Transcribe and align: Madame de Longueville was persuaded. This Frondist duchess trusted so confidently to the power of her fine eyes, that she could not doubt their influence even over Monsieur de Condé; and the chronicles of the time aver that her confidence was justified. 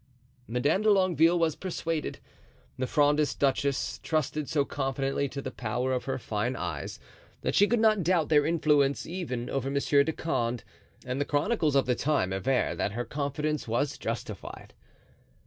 Madame 0.47 0.81
de 0.81 0.89
Longueville 0.89 1.37
was 1.37 1.55
persuaded. 1.55 2.17
This 2.75 2.89
Frondist 2.91 3.37
duchess 3.37 3.99
trusted 4.01 4.49
so 4.49 4.65
confidently 4.65 5.29
to 5.29 5.43
the 5.43 5.51
power 5.51 5.93
of 5.93 6.05
her 6.05 6.17
fine 6.17 6.55
eyes, 6.55 6.99
that 7.41 7.53
she 7.53 7.67
could 7.67 7.79
not 7.79 8.01
doubt 8.01 8.29
their 8.29 8.43
influence 8.47 9.05
even 9.05 9.47
over 9.47 9.69
Monsieur 9.69 10.03
de 10.03 10.11
Condé; 10.11 10.63
and 11.05 11.21
the 11.21 11.23
chronicles 11.23 11.75
of 11.75 11.85
the 11.85 11.93
time 11.93 12.33
aver 12.33 12.73
that 12.73 12.93
her 12.93 13.05
confidence 13.05 13.67
was 13.67 13.95
justified. 13.99 14.73